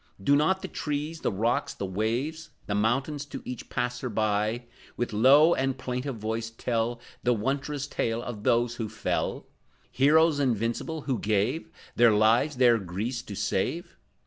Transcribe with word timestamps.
Do 0.23 0.35
not 0.35 0.63
the 0.63 0.67
trees, 0.67 1.21
the 1.21 1.31
rocks, 1.31 1.75
the 1.75 1.85
waves, 1.85 2.49
The 2.65 2.73
mountains, 2.73 3.23
to 3.27 3.43
each 3.45 3.69
passer 3.69 4.09
by, 4.09 4.63
With 4.97 5.13
low 5.13 5.53
and 5.53 5.77
plaintive 5.77 6.15
voice 6.15 6.49
tell 6.49 6.99
The 7.21 7.33
wondrous 7.35 7.85
tale 7.85 8.23
of 8.23 8.41
those 8.41 8.77
who 8.77 8.89
fell, 8.89 9.45
Heroes 9.91 10.39
invincible 10.39 11.01
who 11.01 11.19
gave 11.19 11.69
Their 11.95 12.13
lives, 12.13 12.55
their 12.57 12.79
Greece 12.79 13.21
to 13.21 13.35
save? 13.35 13.95